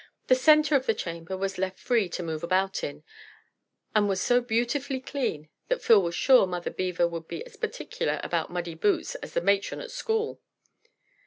The 0.29 0.33
centre 0.33 0.75
of 0.75 0.87
the 0.87 0.95
chamber 0.95 1.37
was 1.37 1.59
left 1.59 1.77
free 1.77 2.09
to 2.09 2.23
move 2.23 2.43
about 2.43 2.83
in, 2.83 3.03
and 3.95 4.09
was 4.09 4.19
so 4.19 4.41
beautifully 4.41 4.99
clean 4.99 5.47
that 5.67 5.83
Phil 5.83 6.01
was 6.01 6.15
sure 6.15 6.47
Mother 6.47 6.71
Beaver 6.71 7.07
would 7.07 7.27
be 7.27 7.45
as 7.45 7.55
particular 7.55 8.19
about 8.23 8.49
muddy 8.51 8.73
boots 8.73 9.13
as 9.13 9.35
the 9.35 9.41
matron 9.41 9.79
at 9.79 9.91
school. 9.91 10.41